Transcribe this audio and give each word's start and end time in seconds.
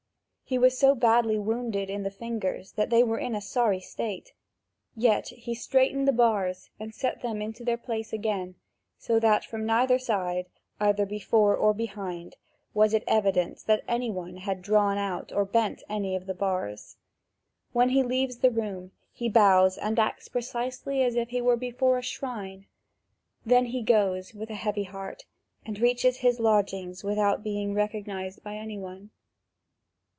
He 0.43 0.57
was 0.57 0.77
so 0.77 0.93
badly 0.95 1.39
wounded 1.39 1.89
in 1.89 2.03
the 2.03 2.11
fingers 2.11 2.73
that 2.73 2.89
they 2.89 3.03
were 3.05 3.19
in 3.19 3.39
sorry, 3.39 3.79
state; 3.79 4.33
yet 4.97 5.29
he 5.29 5.55
straightened 5.55 6.05
the 6.05 6.11
bars 6.11 6.69
and 6.77 6.93
set 6.93 7.21
them 7.21 7.41
in 7.41 7.53
their 7.61 7.77
place 7.77 8.11
again, 8.11 8.55
so 8.97 9.17
that 9.21 9.45
from 9.45 9.65
neither 9.65 9.97
side, 9.97 10.47
either 10.77 11.05
before 11.05 11.55
or 11.55 11.73
behind, 11.73 12.35
was 12.73 12.93
it 12.93 13.05
evident 13.07 13.63
that 13.67 13.85
any 13.87 14.11
one 14.11 14.35
had 14.35 14.61
drawn 14.61 14.97
out 14.97 15.31
or 15.31 15.45
bent 15.45 15.83
any 15.87 16.17
of 16.17 16.25
the 16.25 16.33
bars. 16.33 16.97
When 17.71 17.87
he 17.91 18.03
leaves 18.03 18.39
the 18.39 18.51
room, 18.51 18.91
he 19.13 19.29
bows 19.29 19.77
and 19.77 19.97
acts 19.97 20.27
precisely 20.27 21.01
as 21.01 21.15
if 21.15 21.29
he 21.29 21.39
were 21.39 21.55
before 21.55 21.97
a 21.97 22.01
shrine; 22.03 22.65
then 23.45 23.67
he 23.67 23.81
goes 23.81 24.33
with 24.33 24.49
a 24.49 24.55
heavy 24.55 24.83
heart, 24.83 25.23
and 25.65 25.79
reaches 25.79 26.17
his 26.17 26.41
lodgings 26.41 27.05
without 27.05 27.41
being 27.41 27.73
recognised 27.73 28.43
by 28.43 28.57
any 28.57 28.77
one. 28.77 29.11